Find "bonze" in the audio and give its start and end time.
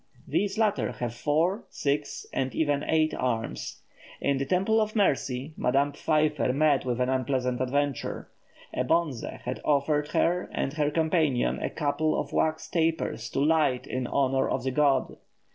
8.83-9.21